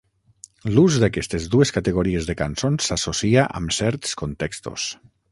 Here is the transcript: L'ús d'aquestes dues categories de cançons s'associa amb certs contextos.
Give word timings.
L'ús 0.75 0.95
d'aquestes 1.01 1.43
dues 1.55 1.71
categories 1.75 2.29
de 2.29 2.35
cançons 2.39 2.87
s'associa 2.91 3.43
amb 3.61 3.75
certs 3.81 4.15
contextos. 4.23 4.87